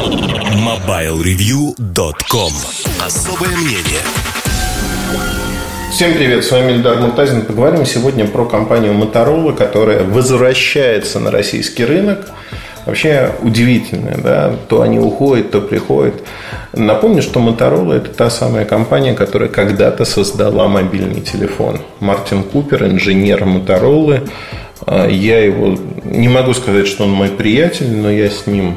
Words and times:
MobileReview.com 0.00 2.52
Особое 3.04 3.50
мнение 3.50 4.00
Всем 5.92 6.14
привет, 6.14 6.42
с 6.42 6.50
вами 6.50 6.72
Эльдар 6.72 6.98
Муртазин. 7.00 7.42
Поговорим 7.42 7.84
сегодня 7.84 8.26
про 8.26 8.46
компанию 8.46 8.94
Motorola, 8.94 9.54
которая 9.54 10.04
возвращается 10.04 11.20
на 11.20 11.30
российский 11.30 11.84
рынок. 11.84 12.30
Вообще 12.86 13.32
удивительно, 13.42 14.16
да, 14.16 14.54
то 14.70 14.80
они 14.80 14.98
уходят, 14.98 15.50
то 15.50 15.60
приходят. 15.60 16.14
Напомню, 16.72 17.20
что 17.20 17.40
Motorola 17.40 17.98
это 17.98 18.08
та 18.08 18.30
самая 18.30 18.64
компания, 18.64 19.12
которая 19.12 19.50
когда-то 19.50 20.06
создала 20.06 20.66
мобильный 20.66 21.20
телефон. 21.20 21.82
Мартин 22.00 22.44
Купер, 22.44 22.86
инженер 22.86 23.42
Motorola, 23.42 24.26
а, 24.86 25.06
я 25.06 25.44
его 25.44 25.76
не 26.04 26.28
могу 26.28 26.54
сказать, 26.54 26.86
что 26.86 27.04
он 27.04 27.10
мой 27.10 27.28
приятель, 27.28 27.90
но 27.90 28.10
я 28.10 28.30
с 28.30 28.46
ним 28.46 28.76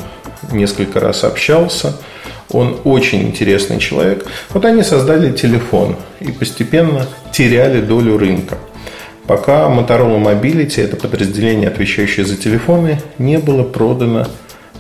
несколько 0.51 0.99
раз 0.99 1.23
общался. 1.23 1.95
Он 2.51 2.77
очень 2.83 3.23
интересный 3.23 3.79
человек. 3.79 4.25
Вот 4.49 4.65
они 4.65 4.83
создали 4.83 5.31
телефон 5.31 5.95
и 6.19 6.31
постепенно 6.31 7.07
теряли 7.31 7.81
долю 7.81 8.17
рынка. 8.17 8.57
Пока 9.27 9.69
Motorola 9.69 10.21
Mobility, 10.21 10.83
это 10.83 10.97
подразделение, 10.97 11.69
отвечающее 11.69 12.25
за 12.25 12.35
телефоны, 12.35 13.01
не 13.17 13.37
было 13.39 13.63
продано 13.63 14.27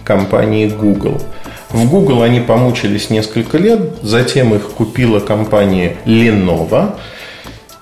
компании 0.03 0.67
Google. 0.67 1.21
В 1.69 1.89
Google 1.89 2.21
они 2.21 2.41
помучились 2.41 3.09
несколько 3.09 3.57
лет, 3.57 3.79
затем 4.03 4.53
их 4.53 4.71
купила 4.71 5.19
компания 5.19 5.95
Lenovo. 6.05 6.95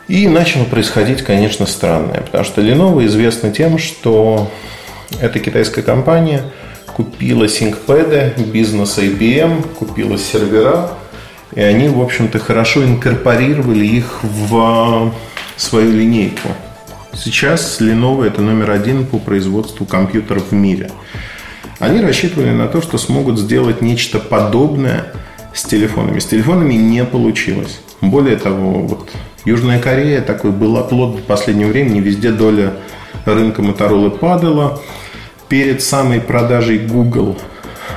И 0.08 0.28
начало 0.28 0.66
происходить, 0.66 1.24
конечно, 1.24 1.66
странное, 1.66 2.22
потому 2.22 2.44
что 2.44 2.62
Lenovo 2.62 3.06
известна 3.08 3.52
тем, 3.52 3.78
что 3.78 4.50
эта 5.20 5.40
китайская 5.40 5.82
компания– 5.82 6.44
купила 6.96 7.46
ThinkPad, 7.46 8.52
бизнес 8.52 8.98
IBM, 8.98 9.68
купила 9.76 10.18
сервера, 10.18 10.92
и 11.54 11.62
они, 11.62 11.88
в 11.88 12.02
общем-то, 12.02 12.40
хорошо 12.40 12.84
инкорпорировали 12.84 13.86
их 13.86 14.20
в 14.24 15.14
свою 15.58 15.92
линейку. 15.92 16.50
Сейчас 17.14 17.82
Lenovo 17.82 18.26
это 18.26 18.42
номер 18.42 18.72
один 18.72 19.06
по 19.06 19.20
производству 19.20 19.86
компьютеров 19.86 20.52
в 20.52 20.54
мире. 20.54 20.92
Они 21.80 22.00
рассчитывали 22.02 22.52
на 22.52 22.68
то, 22.68 22.82
что 22.82 22.98
смогут 22.98 23.40
сделать 23.40 23.82
нечто 23.82 24.20
подобное 24.20 25.08
с 25.54 25.64
телефонами. 25.64 26.20
С 26.20 26.26
телефонами 26.26 26.76
не 26.76 27.04
получилось. 27.04 27.82
Более 28.00 28.38
того, 28.38 28.84
вот 28.84 29.10
Южная 29.46 29.80
Корея 29.80 30.22
такой 30.22 30.52
был 30.52 30.78
оплот 30.78 31.18
в 31.18 31.24
последнее 31.24 31.68
время, 31.68 32.00
везде 32.00 32.32
доля 32.32 32.74
рынка 33.26 33.62
Motorola 33.62 34.12
падала 34.12 34.80
перед 35.52 35.84
самой 35.84 36.22
продажей 36.22 36.78
Google 36.78 37.38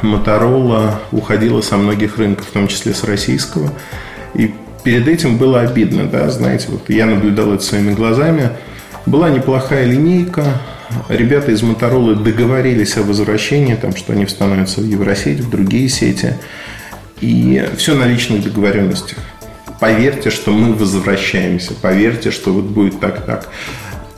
Motorola 0.03 0.97
уходила 1.13 1.61
со 1.61 1.77
многих 1.77 2.19
рынков, 2.19 2.49
в 2.49 2.51
том 2.51 2.67
числе 2.67 2.93
с 2.93 3.05
российского. 3.05 3.73
И 4.35 4.53
перед 4.83 5.07
этим 5.07 5.39
было 5.39 5.61
обидно, 5.61 6.09
да, 6.09 6.29
знаете, 6.31 6.67
вот 6.71 6.91
я 6.91 7.07
наблюдал 7.07 7.53
это 7.53 7.63
своими 7.63 7.95
глазами. 7.95 8.49
Была 9.07 9.31
неплохая 9.31 9.87
линейка, 9.87 10.61
ребята 11.09 11.53
из 11.53 11.63
Motorola 11.63 12.21
договорились 12.21 12.97
о 12.97 13.05
возвращении, 13.05 13.77
там, 13.77 13.95
что 13.95 14.15
они 14.15 14.27
становятся 14.27 14.81
в 14.81 14.85
Евросеть, 14.85 15.39
в 15.39 15.49
другие 15.49 15.89
сети. 15.89 16.35
И 17.21 17.65
все 17.77 17.95
на 17.95 18.07
личных 18.07 18.43
договоренностях. 18.43 19.19
Поверьте, 19.79 20.31
что 20.31 20.51
мы 20.51 20.75
возвращаемся. 20.75 21.73
Поверьте, 21.81 22.33
что 22.33 22.53
вот 22.53 22.65
будет 22.65 22.99
так-так. 22.99 23.49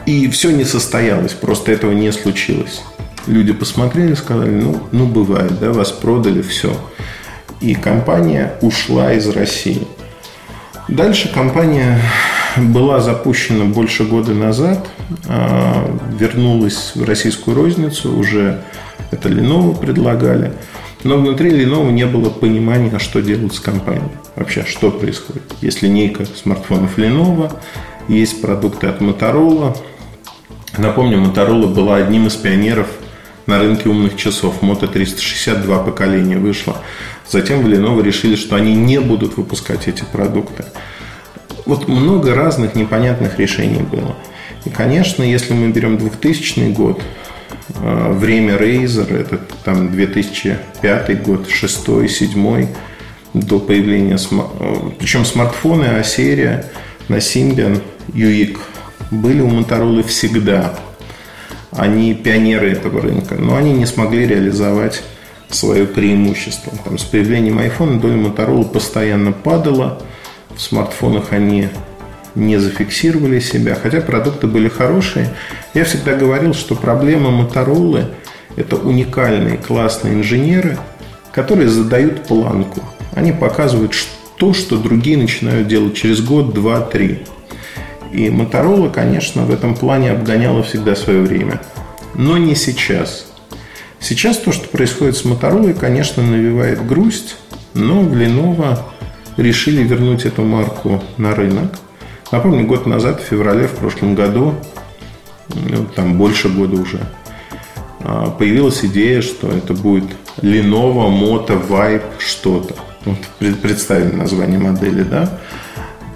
И 0.07 0.27
все 0.31 0.53
не 0.53 0.65
состоялось, 0.65 1.33
просто 1.33 1.73
этого 1.73 1.93
не 1.93 2.11
случилось 2.13 2.81
люди 3.27 3.53
посмотрели, 3.53 4.15
сказали, 4.15 4.51
ну, 4.51 4.81
ну 4.93 5.07
бывает, 5.07 5.59
да, 5.59 5.73
вас 5.73 5.93
продали, 5.93 6.43
все. 6.43 6.77
И 7.61 7.75
компания 7.75 8.55
ушла 8.61 9.13
из 9.13 9.29
России. 9.29 9.87
Дальше 10.89 11.33
компания 11.33 12.01
была 12.57 13.01
запущена 13.01 13.65
больше 13.65 14.05
года 14.05 14.33
назад, 14.35 14.87
а, 15.27 15.91
вернулась 16.19 16.93
в 16.95 17.05
российскую 17.05 17.57
розницу, 17.57 18.17
уже 18.17 18.63
это 19.11 19.29
Lenovo 19.29 19.79
предлагали. 19.79 20.53
Но 21.03 21.17
внутри 21.19 21.51
Lenovo 21.51 21.91
не 21.91 22.07
было 22.07 22.31
понимания, 22.31 22.99
что 22.99 23.21
делать 23.21 23.55
с 23.55 23.61
компанией. 23.61 24.11
Вообще, 24.35 24.65
что 24.67 24.91
происходит. 24.91 25.43
Есть 25.61 25.83
линейка 25.83 26.25
смартфонов 26.25 26.99
Lenovo, 26.99 27.53
есть 28.09 28.41
продукты 28.41 28.87
от 28.87 29.01
Motorola. 29.01 29.77
Напомню, 30.79 31.19
Motorola 31.19 31.73
была 31.73 31.97
одним 31.97 32.27
из 32.27 32.37
пионеров– 32.37 32.89
на 33.47 33.59
рынке 33.59 33.89
умных 33.89 34.17
часов. 34.17 34.63
Moto 34.63 34.87
362 34.87 35.79
поколения 35.79 36.39
вышло. 36.39 36.83
Затем 37.29 37.63
в 37.63 37.67
Lenovo 37.67 38.03
решили, 38.03 38.37
что 38.37 38.57
они 38.57 38.75
не 38.75 39.01
будут 39.01 39.37
выпускать 39.37 39.89
эти 39.89 40.05
продукты. 40.05 40.65
Вот 41.65 41.89
много 41.89 42.35
разных 42.35 42.75
непонятных 42.75 43.39
решений 43.39 43.83
было. 43.83 44.17
И, 44.65 44.71
конечно, 44.71 45.23
если 45.23 45.53
мы 45.53 45.69
берем 45.71 45.99
2000 45.99 46.73
год, 46.73 47.01
э, 47.75 48.13
время 48.13 48.55
Razer, 48.55 49.17
это 49.17 49.41
там 49.65 49.91
2005 49.91 51.23
год, 51.23 51.49
6 51.49 52.09
7 52.09 52.69
до 53.35 53.59
появления, 53.59 54.17
э, 54.17 54.91
причем 54.99 55.25
смартфоны, 55.25 55.85
а 55.85 56.03
серия 56.03 56.67
на 57.09 57.17
Symbian 57.17 57.81
UX 58.09 58.59
были 59.11 59.41
у 59.41 59.49
Motorola 59.49 60.03
всегда. 60.07 60.75
Они 61.77 62.15
пионеры 62.15 62.73
этого 62.73 63.01
рынка, 63.01 63.35
но 63.35 63.57
они 63.57 63.73
не 63.73 63.87
смогли 63.87 64.27
реализовать 64.27 65.03
свое 65.51 65.87
преимущество. 65.87 66.73
Там, 66.85 66.99
с 66.99 67.05
появлением 67.05 67.59
iPhone 67.59 68.01
доля 68.01 68.17
Motorola 68.17 68.65
постоянно 68.65 69.33
падала, 69.33 70.03
в 70.55 70.61
смартфонах 70.61 71.33
они 71.33 71.69
не 72.35 72.59
зафиксировали 72.59 73.41
себя, 73.41 73.75
хотя 73.75 74.01
продукты 74.01 74.47
были 74.47 74.69
хорошие. 74.69 75.35
Я 75.75 75.85
всегда 75.85 76.15
говорил, 76.15 76.55
что 76.55 76.75
проблема 76.75 77.31
Motorola– 77.31 78.15
это 78.57 78.77
уникальные, 78.77 79.59
классные 79.59 80.15
инженеры, 80.15 80.79
которые 81.33 81.69
задают 81.69 82.25
планку. 82.25 82.83
Они 83.15 83.33
показывают 83.33 83.95
то, 84.39 84.53
что 84.53 84.77
другие 84.77 85.17
начинают 85.17 85.69
делать 85.69 85.95
через 85.95 86.21
год, 86.21 86.55
два, 86.55 86.81
три. 86.81 87.21
И 88.17 88.29
Motorola, 88.31 88.91
конечно, 88.91 89.45
в 89.45 89.51
этом 89.51 89.75
плане 89.75 90.13
обгоняла 90.13 90.63
всегда 90.63 90.97
свое 90.97 91.21
время. 91.21 91.61
Но 92.15 92.39
не 92.39 92.55
сейчас. 92.55 93.27
Сейчас 94.01 94.39
то, 94.39 94.53
что 94.53 94.69
происходит 94.69 95.19
с 95.19 95.27
Motorola, 95.27 95.75
конечно, 95.75 96.23
навевает 96.23 96.87
грусть, 96.87 97.37
но 97.75 98.01
в 98.01 98.15
Lenovo 98.15 98.79
решили 99.37 99.83
вернуть 99.83 100.25
эту 100.25 100.45
марку 100.45 101.03
на 101.19 101.35
рынок. 101.35 101.75
Напомню, 102.33 102.67
год 102.67 102.87
назад, 102.87 103.21
в 103.21 103.25
феврале 103.25 103.69
в 103.69 103.73
прошлом 103.73 104.15
году, 104.15 104.55
ну, 105.55 105.85
там 105.95 106.17
больше 106.17 106.49
года 106.49 106.81
уже, 106.81 107.01
а, 108.01 108.31
появилась 108.31 108.83
идея, 108.83 109.21
что 109.21 109.49
это 109.49 109.75
будет 109.75 110.09
Lenovo 110.41 111.11
Moto 111.11 111.63
Vibe 111.69 112.05
что-то. 112.19 112.77
Вот 113.05 113.19
представили 113.61 114.13
название 114.13 114.59
модели, 114.59 115.03
да? 115.03 115.39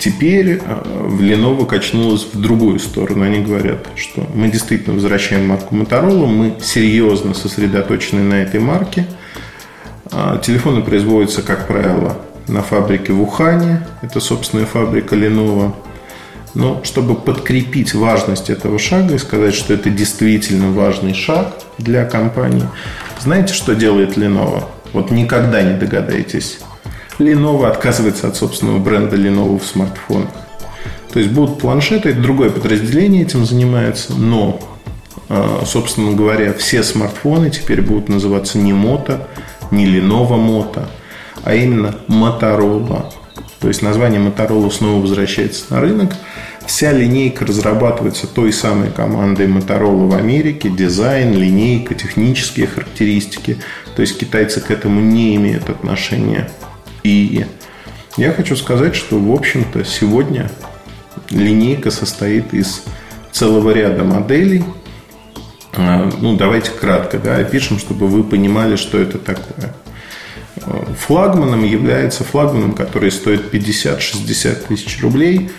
Теперь 0.01 0.53
э, 0.53 0.59
в 0.65 1.21
Lenovo 1.21 1.67
качнулось 1.67 2.27
в 2.33 2.41
другую 2.41 2.79
сторону. 2.79 3.23
Они 3.23 3.41
говорят, 3.41 3.87
что 3.97 4.27
мы 4.35 4.49
действительно 4.49 4.95
возвращаем 4.95 5.47
марку 5.47 5.77
Motorola, 5.77 6.25
мы 6.25 6.55
серьезно 6.63 7.35
сосредоточены 7.35 8.23
на 8.23 8.43
этой 8.43 8.61
марке. 8.61 9.07
А, 10.11 10.39
телефоны 10.39 10.81
производятся, 10.81 11.43
как 11.43 11.67
правило, 11.67 12.17
на 12.49 12.63
фабрике 12.63 13.13
в 13.13 13.21
Ухане. 13.21 13.87
Это 14.01 14.21
собственная 14.21 14.65
фабрика 14.65 15.17
Lenovo. 15.17 15.75
Но 16.55 16.83
чтобы 16.83 17.15
подкрепить 17.15 17.93
важность 17.93 18.49
этого 18.49 18.79
шага 18.79 19.17
и 19.17 19.19
сказать, 19.19 19.55
что 19.55 19.75
это 19.75 19.91
действительно 19.91 20.71
важный 20.73 21.13
шаг 21.13 21.59
для 21.77 22.07
компании, 22.07 22.67
знаете, 23.21 23.53
что 23.53 23.75
делает 23.75 24.17
Lenovo? 24.17 24.65
Вот 24.95 25.11
никогда 25.11 25.61
не 25.61 25.79
догадаетесь. 25.79 26.61
Lenovo 27.21 27.67
отказывается 27.67 28.29
от 28.29 28.37
собственного 28.37 28.79
бренда 28.79 29.17
Lenovo 29.17 29.59
в 29.59 29.65
смартфонах. 29.65 30.31
То 31.13 31.19
есть 31.19 31.31
будут 31.31 31.59
планшеты, 31.59 32.11
это 32.11 32.21
другое 32.21 32.51
подразделение 32.51 33.23
этим 33.23 33.45
занимается, 33.45 34.15
но, 34.15 34.61
а, 35.29 35.63
собственно 35.67 36.13
говоря, 36.13 36.53
все 36.55 36.83
смартфоны 36.83 37.51
теперь 37.51 37.83
будут 37.83 38.09
называться 38.09 38.59
не 38.59 38.73
Moto, 38.73 39.27
не 39.71 39.87
Lenovo 39.87 40.39
Moto, 40.39 40.87
а 41.45 41.55
именно 41.55 41.97
Motorola. 42.09 43.13
То 43.61 43.69
есть 43.69 43.83
название 43.83 44.21
Motorola 44.21 44.71
снова 44.71 45.03
возвращается 45.03 45.65
на 45.71 45.81
рынок. 45.81 46.15
Вся 46.67 46.93
линейка 46.93 47.45
разрабатывается 47.45 48.27
той 48.27 48.53
самой 48.53 48.91
командой 48.91 49.49
Motorola 49.49 50.09
в 50.09 50.15
Америке. 50.15 50.71
Дизайн, 50.71 51.35
линейка, 51.35 51.95
технические 51.95 52.69
характеристики. 52.69 53.59
То 53.97 54.03
есть 54.03 54.19
китайцы 54.19 54.61
к 54.61 54.71
этому 54.71 55.01
не 55.01 55.35
имеют 55.37 55.69
отношения. 55.69 56.49
И 57.03 57.47
я 58.17 58.33
хочу 58.33 58.57
сказать, 58.57 58.95
что, 58.95 59.19
в 59.19 59.33
общем-то, 59.33 59.85
сегодня 59.85 60.51
линейка 61.31 61.91
состоит 61.91 62.53
из 62.53 62.83
целого 63.33 63.71
ряда 63.71 64.05
моделей. 64.05 64.65
А, 65.73 66.11
ну, 66.21 66.37
давайте 66.37 66.71
кратко, 66.73 67.19
да, 67.19 67.37
опишем, 67.37 67.79
чтобы 67.79 68.09
вы 68.09 68.25
понимали, 68.25 68.77
что 68.77 68.99
это 68.99 69.19
такое. 69.19 69.75
флагманом 70.99 71.65
является 71.65 72.25
флагманом, 72.25 72.73
который 72.73 73.11
стоит 73.11 73.55
50-60 73.55 74.67
тысяч 74.67 75.01
рублей, 75.01 75.51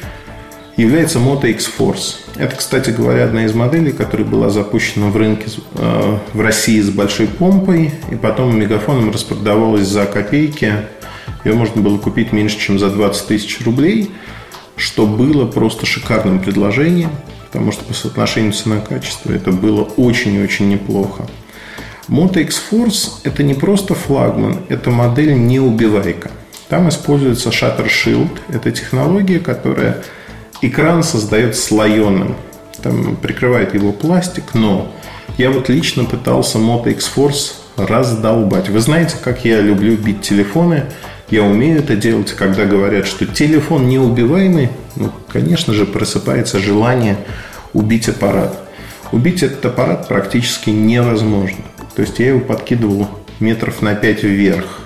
является 0.76 1.20
Moto 1.20 1.50
X-Force. 1.50 2.18
Это, 2.36 2.56
кстати 2.56 2.90
говоря, 2.90 3.26
одна 3.26 3.46
из 3.46 3.54
моделей, 3.54 3.92
которая 3.92 4.28
была 4.28 4.50
запущена 4.50 5.08
в 5.08 5.18
рынке 5.18 5.46
э, 5.76 6.18
в 6.34 6.42
России 6.42 6.82
с 6.82 6.90
большой 6.90 7.28
помпой, 7.28 7.94
и 8.12 8.16
потом 8.16 8.58
мегафоном 8.60 9.12
распродавалась 9.12 9.88
за 9.88 10.06
копейки. 10.06 10.74
Ее 11.44 11.56
можно 11.56 11.82
было 11.82 11.98
купить 11.98 12.32
меньше, 12.32 12.60
чем 12.60 12.80
за 12.80 12.90
20 12.90 13.28
тысяч 13.28 13.62
рублей, 13.66 14.12
что 14.76 15.06
было 15.06 15.46
просто 15.46 15.86
шикарным 15.86 16.40
предложением, 16.40 17.12
потому 17.52 17.72
что 17.72 17.84
по 17.84 17.94
соотношению 17.94 18.54
цена-качество 18.54 19.32
это 19.32 19.52
было 19.52 19.82
очень 19.82 20.36
и 20.36 20.42
очень 20.42 20.70
неплохо. 20.70 21.28
Moto 22.08 22.42
X-Force– 22.42 23.22
это 23.24 23.44
не 23.44 23.54
просто 23.54 23.96
флагман, 23.96 24.58
это 24.70 24.90
модель 24.90 25.34
неубивайка. 25.34 26.32
Там 26.72 26.88
используется 26.88 27.50
Shutter 27.50 27.88
Shield. 27.88 28.30
Это 28.48 28.72
технология, 28.72 29.40
которая 29.40 30.04
экран 30.62 31.04
создает 31.04 31.58
слоеным. 31.58 32.38
Там 32.82 33.18
прикрывает 33.18 33.74
его 33.74 33.92
пластик, 33.92 34.54
но 34.54 34.90
я 35.38 35.52
вот 35.52 35.68
лично 35.68 36.06
пытался 36.06 36.60
Moto 36.60 36.90
X-Force 36.92 37.56
раздолбать. 37.76 38.70
Вы 38.70 38.80
знаете, 38.80 39.18
как 39.22 39.44
я 39.44 39.60
люблю 39.60 39.98
бить 39.98 40.22
телефоны. 40.22 40.86
Я 41.32 41.44
умею 41.44 41.80
это 41.80 41.96
делать, 41.96 42.34
когда 42.34 42.66
говорят, 42.66 43.08
что 43.08 43.26
телефон 43.26 43.88
неубиваемый. 43.88 44.70
Ну, 44.98 45.12
конечно 45.30 45.74
же, 45.74 45.86
просыпается 45.86 46.60
желание 46.60 47.16
убить 47.72 48.10
аппарат. 48.10 48.60
Убить 49.14 49.42
этот 49.42 49.66
аппарат 49.66 50.10
практически 50.10 50.72
невозможно. 50.72 51.64
То 51.96 52.02
есть 52.02 52.20
я 52.20 52.28
его 52.28 52.42
подкидывал 52.42 53.08
метров 53.40 53.82
на 53.82 53.96
5 53.96 54.24
вверх. 54.24 54.82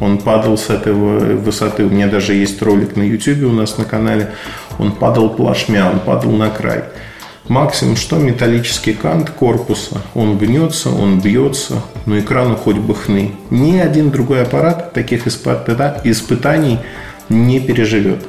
Он 0.00 0.18
падал 0.18 0.56
с 0.56 0.70
этой 0.70 0.92
высоты. 0.92 1.84
У 1.84 1.90
меня 1.90 2.06
даже 2.06 2.34
есть 2.34 2.62
ролик 2.62 2.94
на 2.94 3.02
YouTube 3.02 3.50
у 3.50 3.52
нас 3.52 3.76
на 3.76 3.84
канале. 3.84 4.30
Он 4.78 4.92
падал 4.92 5.30
плашмя, 5.30 5.90
он 5.90 5.98
падал 5.98 6.30
на 6.30 6.48
край. 6.48 6.84
Максимум 7.48 7.96
что? 7.96 8.16
Металлический 8.16 8.92
кант 8.92 9.30
корпуса. 9.30 10.02
Он 10.14 10.36
гнется, 10.36 10.90
он 10.90 11.18
бьется, 11.18 11.82
но 12.04 12.18
экрану 12.18 12.56
хоть 12.56 12.76
бы 12.76 12.94
хны. 12.94 13.32
Ни 13.48 13.78
один 13.78 14.10
другой 14.10 14.42
аппарат 14.42 14.92
таких 14.92 15.26
испытаний 15.26 16.78
не 17.30 17.60
переживет. 17.60 18.26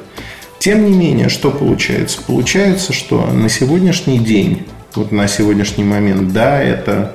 Тем 0.58 0.90
не 0.90 0.96
менее, 0.96 1.28
что 1.28 1.50
получается? 1.50 2.20
Получается, 2.26 2.92
что 2.92 3.26
на 3.26 3.48
сегодняшний 3.48 4.18
день, 4.18 4.66
вот 4.94 5.12
на 5.12 5.28
сегодняшний 5.28 5.84
момент, 5.84 6.32
да, 6.32 6.62
это 6.62 7.14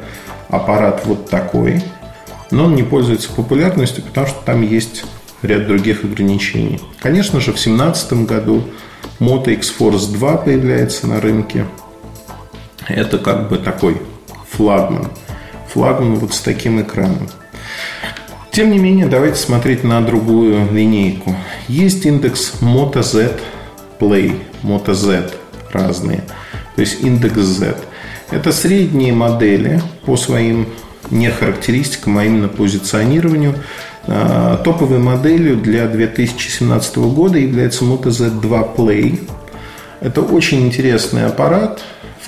аппарат 0.50 1.02
вот 1.06 1.30
такой, 1.30 1.82
но 2.52 2.66
он 2.66 2.76
не 2.76 2.84
пользуется 2.84 3.32
популярностью, 3.32 4.04
потому 4.04 4.28
что 4.28 4.38
там 4.46 4.62
есть 4.62 5.06
ряд 5.42 5.68
других 5.68 6.04
ограничений. 6.04 6.80
Конечно 7.00 7.40
же, 7.40 7.52
в 7.52 7.56
2017 7.56 8.14
году 8.26 8.64
Moto 9.20 9.52
X-Force 9.54 10.12
2 10.14 10.38
появляется 10.38 11.08
на 11.08 11.20
рынке. 11.20 11.66
Это 12.88 13.18
как 13.18 13.50
бы 13.50 13.58
такой 13.58 14.02
флагман. 14.50 15.10
Флагман 15.70 16.16
вот 16.16 16.34
с 16.34 16.40
таким 16.40 16.82
экраном. 16.82 17.28
Тем 18.52 18.72
не 18.72 18.78
менее, 18.78 19.08
давайте 19.08 19.38
смотреть 19.38 19.84
на 19.84 20.02
другую 20.02 20.72
линейку. 20.72 21.36
Есть 21.68 22.06
индекс 22.06 22.54
Moto 22.62 23.04
Z 23.04 23.40
Play, 24.00 24.40
Moto 24.64 24.94
Z 24.94 25.32
разные. 25.74 26.24
То 26.76 26.82
есть 26.82 27.02
индекс 27.02 27.42
Z. 27.42 27.76
Это 28.32 28.52
средние 28.52 29.14
модели 29.14 29.82
по 30.06 30.16
своим 30.16 30.68
не 31.12 31.30
характеристикам, 31.30 32.18
а 32.18 32.26
именно 32.26 32.48
позиционированию. 32.48 33.56
А, 34.08 34.58
топовой 34.64 35.00
моделью 35.00 35.58
для 35.58 35.88
2017 35.88 36.98
года 36.98 37.38
является 37.38 37.84
Moto 37.84 38.06
Z2 38.06 38.76
Play. 38.76 39.28
Это 40.00 40.22
очень 40.22 40.66
интересный 40.66 41.26
аппарат 41.26 41.82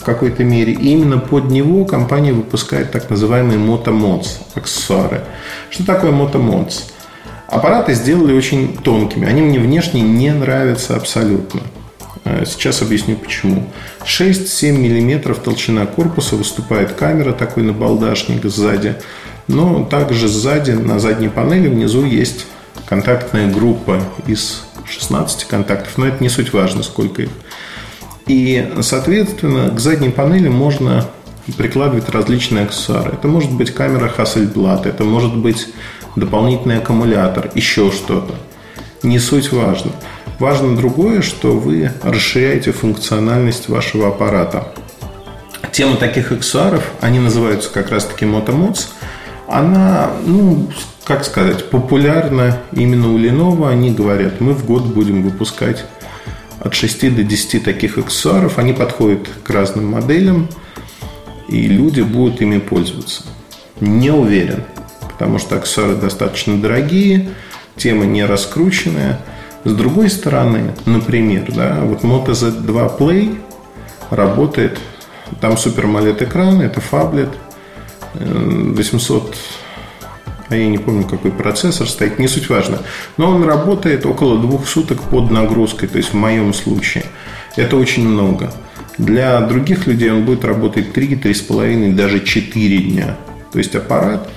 какой-то 0.07 0.43
мере. 0.45 0.71
И 0.73 0.91
именно 0.93 1.17
под 1.17 1.51
него 1.51 1.83
компания 1.85 2.31
выпускает 2.31 2.91
так 2.91 3.09
называемые 3.09 3.59
Mods 3.59 4.39
аксессуары. 4.55 5.21
Что 5.69 5.85
такое 5.85 6.11
Mods? 6.11 6.83
Аппараты 7.47 7.93
сделали 7.93 8.33
очень 8.33 8.77
тонкими. 8.77 9.27
Они 9.27 9.41
мне 9.41 9.59
внешне 9.59 10.01
не 10.01 10.31
нравятся 10.31 10.95
абсолютно. 10.95 11.61
А, 12.23 12.45
сейчас 12.45 12.81
объясню 12.81 13.17
почему. 13.17 13.67
6-7 14.05 14.71
мм 14.71 15.35
толщина 15.35 15.85
корпуса 15.85 16.35
выступает 16.37 16.93
камера, 16.93 17.33
такой 17.33 17.63
набалдашник 17.63 18.45
сзади. 18.45 18.95
Но 19.47 19.83
также 19.85 20.27
сзади, 20.29 20.71
на 20.71 20.99
задней 20.99 21.29
панели, 21.29 21.67
внизу 21.67 22.05
есть 22.05 22.45
контактная 22.85 23.51
группа 23.51 24.01
из 24.25 24.63
16 24.85 25.45
контактов. 25.45 25.97
Но 25.97 26.07
это 26.07 26.23
не 26.23 26.29
суть 26.29 26.53
важно, 26.53 26.81
сколько 26.83 27.23
их. 27.23 27.29
И, 28.27 28.73
соответственно, 28.81 29.69
к 29.69 29.79
задней 29.79 30.09
панели 30.09 30.49
можно 30.49 31.05
прикладывать 31.57 32.09
различные 32.09 32.65
аксессуары. 32.65 33.13
Это 33.13 33.27
может 33.27 33.51
быть 33.51 33.73
камера 33.73 34.11
Hasselblad, 34.15 34.87
это 34.87 35.03
может 35.03 35.35
быть 35.35 35.67
дополнительный 36.15 36.79
аккумулятор, 36.79 37.51
еще 37.55 37.91
что-то. 37.91 38.35
Не 39.03 39.19
суть 39.19 39.51
важно. 39.51 39.91
Важно 40.39 40.75
другое, 40.75 41.21
что 41.21 41.53
вы 41.53 41.91
расширяете 42.03 42.71
функциональность 42.71 43.69
вашего 43.69 44.09
аппарата. 44.09 44.67
Тема 45.71 45.95
таких 45.95 46.31
аксессуаров, 46.31 46.91
они 47.01 47.19
называются 47.19 47.71
как 47.71 47.91
раз-таки 47.91 48.25
Motomods, 48.25 48.87
она, 49.47 50.11
ну, 50.25 50.67
как 51.05 51.23
сказать, 51.23 51.69
популярна 51.69 52.57
именно 52.73 53.13
у 53.13 53.17
Lenovo. 53.17 53.69
Они 53.69 53.91
говорят, 53.91 54.41
мы 54.41 54.53
в 54.53 54.65
год 54.65 54.83
будем 54.83 55.23
выпускать 55.23 55.85
от 56.59 56.73
6 56.73 57.15
до 57.15 57.23
10 57.23 57.63
таких 57.63 57.97
аксессуаров. 57.97 58.57
Они 58.57 58.73
подходят 58.73 59.27
к 59.43 59.49
разным 59.49 59.87
моделям, 59.87 60.49
и 61.47 61.67
люди 61.67 62.01
будут 62.01 62.41
ими 62.41 62.59
пользоваться. 62.59 63.23
Не 63.79 64.11
уверен, 64.11 64.63
потому 65.09 65.39
что 65.39 65.57
аксессуары 65.57 65.95
достаточно 65.95 66.57
дорогие, 66.57 67.29
тема 67.75 68.05
не 68.05 68.25
раскрученная– 68.25 69.19
с 69.67 69.73
другой 69.73 70.09
стороны, 70.09 70.73
например, 70.85 71.51
да, 71.53 71.81
вот 71.83 72.03
Moto 72.03 72.27
Z2 72.27 72.97
Play 72.97 73.37
работает, 74.09 74.79
там 75.41 75.57
супер 75.57 75.87
AMOLED 75.87 76.23
экран, 76.23 76.61
это 76.61 76.79
фаблет, 76.79 77.29
800 78.13 79.35
а 80.49 80.55
я 80.55 80.67
не 80.67 80.77
помню, 80.77 81.03
какой 81.03 81.31
процессор 81.31 81.87
стоит, 81.87 82.19
не 82.19 82.27
суть 82.27 82.49
важно. 82.49 82.79
Но 83.17 83.29
он 83.29 83.43
работает 83.43 84.05
около 84.05 84.39
двух 84.39 84.67
суток 84.67 85.01
под 85.03 85.31
нагрузкой, 85.31 85.89
то 85.89 85.97
есть 85.97 86.13
в 86.13 86.15
моем 86.15 86.53
случае. 86.53 87.03
Это 87.55 87.75
очень 87.75 88.07
много. 88.07 88.53
Для 88.97 89.39
других 89.41 89.87
людей 89.87 90.11
он 90.11 90.25
будет 90.25 90.45
работать 90.45 90.93
3, 90.93 91.15
3,5, 91.15 91.93
даже 91.93 92.19
4 92.21 92.77
дня. 92.77 93.17
То 93.51 93.59
есть 93.59 93.75
аппарат, 93.75 94.29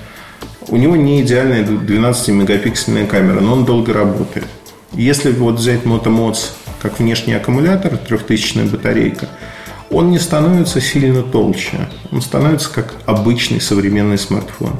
у 0.67 0.77
него 0.77 0.95
не 0.95 1.21
идеальная 1.21 1.63
12-мегапиксельная 1.63 3.07
камера, 3.07 3.39
но 3.39 3.53
он 3.53 3.65
долго 3.65 3.93
работает. 3.93 4.45
Если 4.93 5.31
вот 5.31 5.55
взять 5.55 5.83
MotoMods 5.83 6.51
как 6.81 6.99
внешний 6.99 7.33
аккумулятор, 7.33 7.97
трехтысячная 7.97 8.65
батарейка, 8.65 9.29
он 9.89 10.11
не 10.11 10.19
становится 10.19 10.79
сильно 10.81 11.21
толще. 11.21 11.89
Он 12.11 12.21
становится 12.21 12.71
как 12.71 12.95
обычный 13.05 13.61
современный 13.61 14.17
смартфон. 14.17 14.79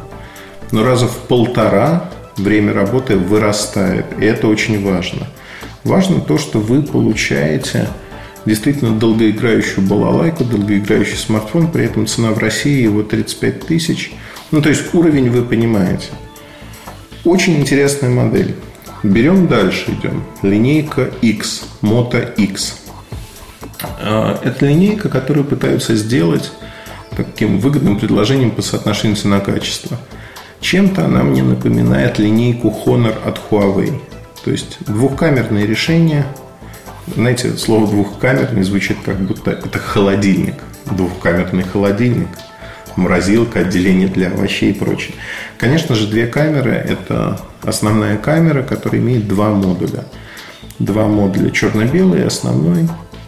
Но 0.71 0.83
раза 0.83 1.07
в 1.07 1.17
полтора 1.27 2.09
время 2.37 2.73
работы 2.73 3.17
вырастает. 3.17 4.05
И 4.19 4.25
это 4.25 4.47
очень 4.47 4.83
важно. 4.83 5.27
Важно 5.83 6.21
то, 6.21 6.37
что 6.37 6.59
вы 6.59 6.81
получаете 6.83 7.87
действительно 8.45 8.97
долгоиграющую 8.97 9.85
балалайку, 9.85 10.43
долгоиграющий 10.43 11.17
смартфон, 11.17 11.71
при 11.71 11.85
этом 11.85 12.07
цена 12.07 12.31
в 12.31 12.37
России 12.37 12.83
его 12.83 13.03
35 13.03 13.67
тысяч. 13.67 14.13
Ну, 14.51 14.61
то 14.61 14.69
есть 14.69 14.93
уровень 14.93 15.29
вы 15.29 15.43
понимаете. 15.43 16.07
Очень 17.23 17.59
интересная 17.59 18.09
модель. 18.09 18.55
Берем 19.03 19.47
дальше, 19.47 19.91
идем. 19.91 20.23
Линейка 20.41 21.11
X, 21.21 21.63
Moto 21.81 22.33
X. 22.35 22.77
А, 23.99 24.39
это 24.43 24.65
линейка, 24.65 25.09
которую 25.09 25.43
пытаются 25.43 25.95
сделать 25.95 26.51
таким 27.15 27.59
выгодным 27.59 27.99
предложением 27.99 28.51
по 28.51 28.61
соотношению 28.61 29.17
цена-качество. 29.17 29.97
Чем-то 30.61 31.05
она 31.05 31.23
мне 31.23 31.43
напоминает 31.43 32.19
линейку 32.19 32.73
Honor 32.85 33.15
от 33.25 33.41
Huawei. 33.49 33.99
То 34.45 34.51
есть 34.51 34.77
двухкамерное 34.85 35.65
решение. 35.65 36.25
Знаете, 37.13 37.57
слово 37.57 37.87
двухкамерный 37.87 38.63
звучит 38.63 38.97
как 39.03 39.17
будто 39.17 39.51
это 39.51 39.79
холодильник. 39.79 40.55
Двухкамерный 40.85 41.63
холодильник– 41.63 42.27
морозилка, 42.95 43.59
отделение 43.59 44.07
для 44.07 44.27
овощей 44.27 44.71
и 44.71 44.73
прочее. 44.73 45.15
Конечно 45.57 45.95
же, 45.95 46.07
две 46.07 46.27
камеры– 46.27 46.71
это 46.73 47.39
основная 47.63 48.17
камера, 48.17 48.63
которая 48.63 49.01
имеет 49.01 49.27
два 49.27 49.51
модуля. 49.51 50.05
Два 50.79 51.07
модуля 51.07 51.49
черно-белый, 51.51 52.25
основной. 52.25 52.87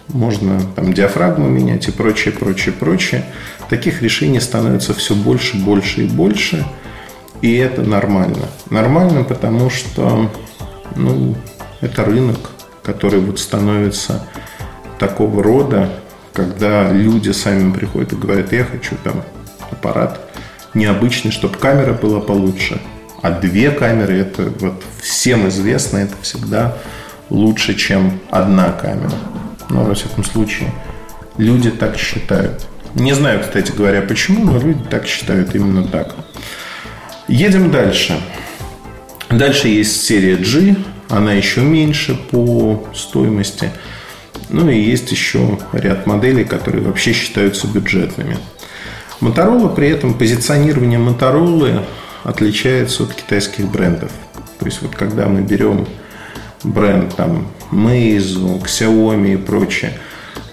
Можно 0.10 0.62
там 0.76 0.94
диафрагму 0.94 1.48
менять 1.48 1.88
и 1.88 1.92
прочее, 1.92 2.34
прочее, 2.34 2.74
прочее. 2.74 3.26
Таких 3.70 4.02
решений 4.02 4.40
становится 4.40 4.94
все 4.94 5.16
больше, 5.16 5.58
больше 5.58 6.04
и 6.04 6.08
больше. 6.08 6.66
И 7.44 7.58
это 7.58 7.82
нормально. 7.82 8.48
Нормально, 8.70 9.26
потому 9.26 9.70
что 9.70 10.32
ну, 10.96 11.36
это 11.82 12.06
рынок, 12.06 12.38
который 12.82 13.20
вот 13.20 13.38
становится 13.38 14.26
такого 14.98 15.44
рода, 15.44 15.90
когда 16.32 16.90
люди 16.90 17.32
сами 17.32 17.74
приходят 17.74 18.14
и 18.14 18.16
говорят, 18.16 18.54
я 18.54 18.64
хочу 18.64 18.96
там 19.04 19.24
аппарат 19.70 20.22
необычный, 20.74 21.32
чтобы 21.32 21.58
камера 21.58 21.92
была 21.92 22.22
получше. 22.22 22.80
А 23.22 23.32
две 23.32 23.72
камеры, 23.72 24.20
это 24.20 24.44
вот 24.62 24.82
всем 25.02 25.50
известно, 25.50 25.98
это 25.98 26.16
всегда 26.22 26.78
лучше, 27.30 27.74
чем 27.74 28.22
одна 28.32 28.72
камера. 28.72 29.12
Ну, 29.70 29.84
во 29.84 29.96
всяком 29.96 30.24
случае, 30.24 30.72
люди 31.36 31.72
так 31.72 31.98
считают. 31.98 32.66
Не 32.96 33.12
знаю, 33.12 33.42
кстати 33.42 33.74
говоря, 33.74 34.02
почему, 34.02 34.46
но 34.46 34.58
люди 34.58 34.86
так 34.90 35.08
считают 35.08 35.54
именно 35.56 35.86
так. 35.86 36.16
Едем 37.28 37.72
дальше. 37.72 38.20
Дальше 39.30 39.70
есть 39.70 40.04
серия 40.04 40.36
G, 40.36 40.76
она 41.10 41.34
еще 41.34 41.62
меньше 41.62 42.16
по 42.16 42.86
стоимости. 42.94 43.72
Ну 44.50 44.70
и 44.70 44.78
есть 44.78 45.12
еще 45.12 45.58
ряд 45.72 46.06
моделей, 46.06 46.44
которые 46.44 46.84
вообще 46.84 47.14
считаются 47.14 47.68
бюджетными. 47.68 48.38
Motorola 49.22 49.74
при 49.74 49.90
этом 49.90 50.16
позиционирование 50.16 51.00
Motorola 51.00 51.86
отличается 52.24 53.04
от 53.04 53.14
китайских 53.14 53.72
брендов. 53.72 54.12
То 54.60 54.66
есть 54.66 54.82
вот 54.82 54.96
когда 54.96 55.28
мы 55.28 55.42
берем 55.42 55.88
бренд 56.64 57.16
там 57.16 57.48
Meizu, 57.72 58.62
Xiaomi 58.64 59.36
и 59.36 59.38
прочее, 59.38 59.94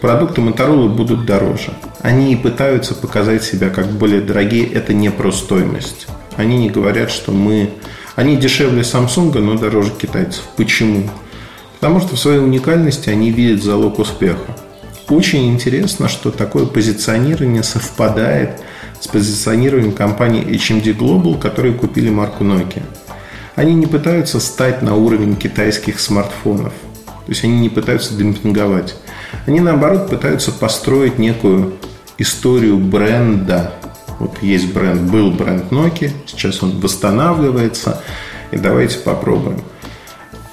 продукты 0.00 0.40
Motorola 0.40 0.88
будут 0.88 1.26
дороже. 1.26 1.72
Они 2.00 2.32
и 2.32 2.36
пытаются 2.36 2.94
показать 2.94 3.42
себя 3.42 3.70
как 3.70 3.86
более 3.86 4.20
дорогие. 4.20 4.66
Это 4.66 4.94
не 4.94 5.10
про 5.10 5.32
стоимость. 5.32 6.06
Они 6.40 6.56
не 6.56 6.70
говорят, 6.70 7.10
что 7.10 7.32
мы... 7.32 7.70
Они 8.16 8.36
дешевле 8.36 8.80
Samsung, 8.80 9.38
но 9.40 9.58
дороже 9.58 9.92
китайцев. 9.92 10.42
Почему? 10.56 11.08
Потому 11.78 12.00
что 12.00 12.16
в 12.16 12.18
своей 12.18 12.38
уникальности 12.38 13.10
они 13.10 13.30
видят 13.30 13.62
залог 13.62 13.98
успеха. 13.98 14.56
Очень 15.10 15.52
интересно, 15.52 16.08
что 16.08 16.30
такое 16.30 16.64
позиционирование 16.64 17.62
совпадает 17.62 18.62
с 19.00 19.06
позиционированием 19.08 19.92
компании 19.92 20.42
HMD 20.42 20.96
Global, 20.96 21.38
которые 21.38 21.74
купили 21.74 22.08
марку 22.08 22.42
Nokia. 22.42 22.82
Они 23.54 23.74
не 23.74 23.86
пытаются 23.86 24.40
стать 24.40 24.80
на 24.80 24.96
уровень 24.96 25.36
китайских 25.36 26.00
смартфонов. 26.00 26.72
То 27.04 27.32
есть 27.32 27.44
они 27.44 27.60
не 27.60 27.68
пытаются 27.68 28.14
демпинговать. 28.14 28.96
Они 29.46 29.60
наоборот 29.60 30.08
пытаются 30.08 30.52
построить 30.52 31.18
некую 31.18 31.74
историю 32.16 32.78
бренда. 32.78 33.74
Вот 34.20 34.40
есть 34.42 34.72
бренд, 34.72 35.10
был 35.10 35.32
бренд 35.32 35.72
Nokia, 35.72 36.12
сейчас 36.26 36.62
он 36.62 36.78
восстанавливается. 36.78 38.00
И 38.52 38.56
давайте 38.56 38.98
попробуем. 38.98 39.62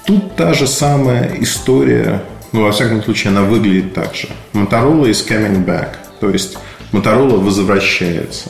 Тут 0.07 0.35
та 0.35 0.53
же 0.53 0.65
самая 0.65 1.35
история 1.39 2.23
ну, 2.53 2.63
во 2.63 2.71
всяком 2.71 3.03
случае, 3.03 3.31
она 3.31 3.41
выглядит 3.43 3.93
так 3.93 4.15
же. 4.15 4.29
Motorola 4.53 5.09
is 5.09 5.27
coming 5.27 5.65
back. 5.65 5.89
То 6.19 6.29
есть, 6.29 6.57
Motorola 6.91 7.37
возвращается. 7.37 8.49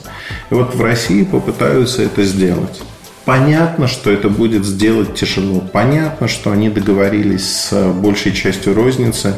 И 0.51 0.53
вот 0.53 0.75
в 0.75 0.81
России 0.81 1.23
попытаются 1.23 2.03
это 2.03 2.23
сделать. 2.23 2.81
Понятно, 3.25 3.87
что 3.87 4.11
это 4.11 4.29
будет 4.29 4.65
сделать 4.65 5.15
тяжело. 5.15 5.59
Понятно, 5.59 6.27
что 6.27 6.51
они 6.51 6.69
договорились 6.69 7.45
с 7.45 7.91
большей 7.91 8.31
частью 8.31 8.73
розницы, 8.73 9.35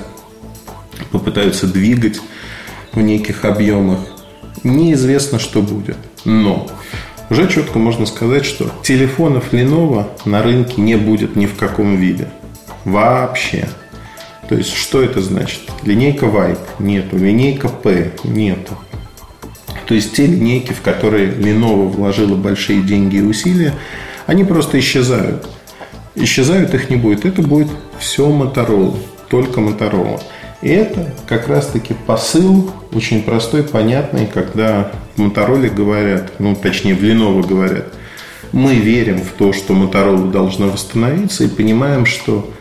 попытаются 1.12 1.66
двигать 1.66 2.20
в 2.92 3.02
неких 3.02 3.46
объемах. 3.46 4.00
Неизвестно, 4.64 5.40
что 5.40 5.62
будет. 5.62 5.98
Но 6.26 6.68
уже 7.30 7.48
четко 7.48 7.78
можно 7.78 8.06
сказать, 8.06 8.46
что 8.46 8.72
телефонов 8.84 9.54
Lenovo 9.54 10.08
на 10.26 10.42
рынке 10.42 10.82
не 10.82 10.96
будет 10.96 11.36
ни 11.36 11.46
в 11.46 11.56
каком 11.56 11.96
виде. 11.96 12.28
Вообще. 12.86 13.70
То 14.48 14.56
есть, 14.56 14.74
что 14.74 15.02
это 15.04 15.22
значит? 15.22 15.62
Линейка 15.84 16.26
Vibe 16.26 16.60
нету, 16.80 17.18
линейка 17.18 17.70
P 17.70 18.12
нету. 18.24 18.78
То 19.86 19.94
есть, 19.94 20.14
те 20.14 20.26
линейки, 20.26 20.74
в 20.74 20.82
которые 20.82 21.30
Lenovo 21.30 21.88
вложила 21.88 22.36
большие 22.36 22.82
деньги 22.82 23.18
и 23.18 23.22
усилия, 23.22 23.74
они 24.26 24.44
просто 24.44 24.80
исчезают. 24.80 25.48
Исчезают 26.16 26.74
их 26.74 26.90
не 26.90 26.96
будет. 26.96 27.26
Это 27.26 27.44
будет 27.44 27.68
все 28.00 28.28
Motorola, 28.28 28.98
только 29.30 29.62
Motorola. 29.62 30.20
И 30.62 30.70
это 30.70 31.14
как 31.28 31.48
раз-таки 31.48 31.94
посыл 32.06 32.72
очень 32.94 33.24
простой, 33.24 33.64
понятный, 33.64 34.28
когда 34.28 34.92
в 35.16 35.22
Motorola 35.22 35.70
говорят, 35.70 36.34
ну, 36.40 36.56
точнее, 36.56 36.96
в 36.96 37.04
Lenovo 37.04 37.48
говорят, 37.48 37.94
мы 38.52 38.76
верим 38.76 39.22
в 39.22 39.32
то, 39.32 39.54
что 39.54 39.74
Motorola 39.74 40.32
должна 40.32 40.68
восстановиться 40.68 41.46
и 41.46 41.48
понимаем, 41.48 42.06
что 42.06 42.52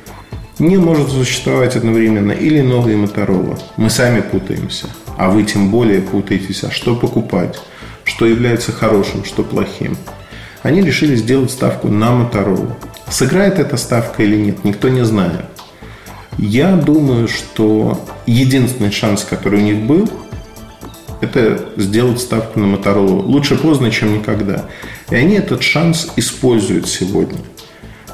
не 0.61 0.77
может 0.77 1.11
существовать 1.11 1.77
одновременно 1.77 2.33
или 2.33 2.61
новый 2.61 2.95
Motorola. 2.95 3.61
Мы 3.77 3.91
сами 3.91 4.21
путаемся, 4.21 4.87
а 5.17 5.31
вы 5.31 5.43
тем 5.43 5.71
более 5.71 6.01
путаетесь, 6.01 6.63
а 6.65 6.71
что 6.71 6.95
покупать, 6.95 7.59
что 8.05 8.27
является 8.27 8.71
хорошим, 8.71 9.25
что 9.25 9.43
плохим. 9.43 9.97
Они 10.63 10.83
решили 10.83 11.17
сделать 11.17 11.51
ставку 11.51 11.89
на 11.89 12.11
Motorola. 12.11 12.75
Сыграет 13.09 13.59
эта 13.59 13.77
ставка 13.77 14.23
или 14.23 14.37
нет, 14.37 14.65
никто 14.65 14.89
не 14.89 15.05
знает. 15.05 15.47
Я 16.39 16.77
думаю, 16.77 17.27
что 17.27 18.01
единственный 18.27 18.93
шанс, 18.93 19.25
который 19.25 19.59
у 19.59 19.63
них 19.63 19.83
был, 19.87 20.09
это 21.21 21.69
сделать 21.77 22.21
ставку 22.21 22.61
на 22.61 22.73
Motorola. 22.73 23.23
Лучше 23.23 23.57
поздно, 23.57 23.91
чем 23.91 24.15
никогда. 24.15 24.67
И 25.11 25.17
они 25.17 25.35
этот 25.35 25.63
шанс 25.63 26.13
используют 26.15 26.89
сегодня. 26.89 27.41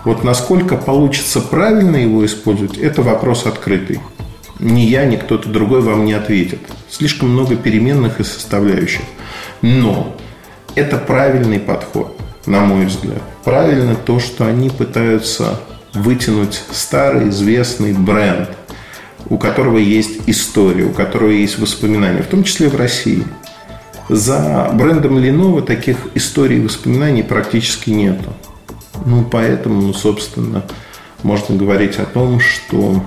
Вот 0.05 0.25
насколько 0.25 0.77
получится 0.77 1.41
правильно 1.41 1.97
его 1.97 2.25
использовать, 2.25 2.79
это 2.79 3.03
вопрос 3.03 3.45
открытый. 3.47 4.01
Ни 4.59 4.83
я, 4.83 5.05
ни 5.05 5.17
кто-то 5.17 5.51
другой 5.51 5.83
вам 5.83 6.07
не 6.07 6.15
ответит. 6.15 6.61
Слишком 6.91 7.31
много 7.31 7.57
переменных 7.57 8.21
и 8.21 8.25
составляющих. 8.25 9.03
Но 9.61 10.17
это 10.75 10.97
правильный 10.97 11.59
подход, 11.59 12.19
на 12.47 12.61
мой 12.61 12.87
взгляд. 12.87 13.23
Правильно 13.45 13.95
то, 13.95 14.19
что 14.19 14.47
они 14.47 14.71
пытаются 14.71 15.61
вытянуть 15.95 16.63
старый 16.71 17.31
известный 17.31 17.93
бренд, 17.93 18.51
у 19.29 19.39
которого 19.39 19.79
есть 19.79 20.21
история, 20.27 20.85
у 20.85 20.93
которого 20.93 21.31
есть 21.31 21.59
воспоминания, 21.59 22.23
в 22.23 22.27
том 22.27 22.45
числе 22.45 22.69
в 22.69 22.77
России. 22.77 23.25
За 24.09 24.71
брендом 24.75 25.17
Lenovo 25.17 25.63
таких 25.63 25.97
историй 26.15 26.59
и 26.59 26.61
воспоминаний 26.61 27.23
практически 27.23 27.91
нету. 27.91 28.35
Ну, 29.07 29.25
поэтому, 29.25 29.81
ну, 29.81 29.95
собственно, 29.95 30.63
можно 31.23 31.57
говорить 31.57 31.99
о 31.99 32.05
том, 32.05 32.39
что 32.39 33.03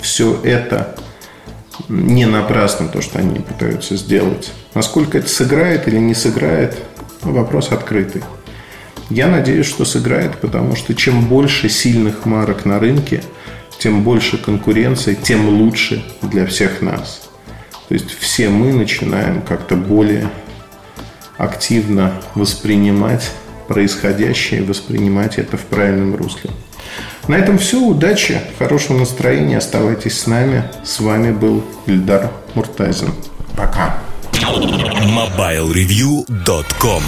все 0.00 0.38
это 0.42 0.96
не 1.88 2.26
напрасно, 2.26 2.88
то, 2.88 3.02
что 3.02 3.18
они 3.18 3.40
пытаются 3.40 3.96
сделать. 3.96 4.52
Насколько 4.74 5.18
это 5.18 5.28
сыграет 5.28 5.86
или 5.86 5.98
не 5.98 6.14
сыграет, 6.14 6.78
вопрос 7.20 7.70
открытый. 7.70 8.22
Я 9.12 9.28
надеюсь, 9.28 9.66
что 9.66 9.84
сыграет, 9.84 10.38
потому 10.38 10.74
что 10.74 10.94
чем 10.94 11.26
больше 11.26 11.68
сильных 11.68 12.24
марок 12.24 12.64
на 12.64 12.78
рынке, 12.78 13.22
тем 13.78 14.04
больше 14.04 14.38
конкуренции, 14.38 15.12
тем 15.14 15.50
лучше 15.50 16.02
для 16.22 16.46
всех 16.46 16.80
нас. 16.80 17.28
То 17.88 17.94
есть 17.94 18.10
все 18.18 18.48
мы 18.48 18.72
начинаем 18.72 19.42
как-то 19.42 19.76
более 19.76 20.30
активно 21.36 22.22
воспринимать 22.34 23.30
происходящее, 23.68 24.62
воспринимать 24.62 25.36
это 25.36 25.58
в 25.58 25.66
правильном 25.66 26.16
русле. 26.16 26.48
На 27.28 27.34
этом 27.34 27.58
все. 27.58 27.82
Удачи, 27.82 28.40
хорошего 28.58 28.98
настроения. 28.98 29.58
Оставайтесь 29.58 30.20
с 30.20 30.26
нами. 30.26 30.64
С 30.84 31.00
вами 31.00 31.32
был 31.32 31.62
Ильдар 31.84 32.30
Муртазин. 32.54 33.12
Пока. 33.56 33.98
MobileReview.com 34.32 37.02